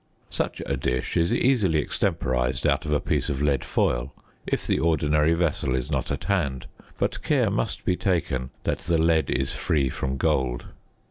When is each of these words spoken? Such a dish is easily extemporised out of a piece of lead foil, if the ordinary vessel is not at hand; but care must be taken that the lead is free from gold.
Such 0.31 0.63
a 0.65 0.75
dish 0.75 1.15
is 1.15 1.31
easily 1.31 1.79
extemporised 1.79 2.65
out 2.65 2.85
of 2.87 2.91
a 2.91 2.99
piece 2.99 3.29
of 3.29 3.39
lead 3.39 3.63
foil, 3.63 4.15
if 4.47 4.65
the 4.65 4.79
ordinary 4.79 5.33
vessel 5.35 5.75
is 5.75 5.91
not 5.91 6.09
at 6.09 6.23
hand; 6.23 6.65
but 6.97 7.21
care 7.21 7.51
must 7.51 7.85
be 7.85 7.95
taken 7.95 8.49
that 8.63 8.79
the 8.79 8.97
lead 8.97 9.29
is 9.29 9.53
free 9.53 9.89
from 9.89 10.17
gold. 10.17 10.65